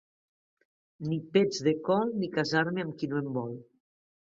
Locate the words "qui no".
3.01-3.25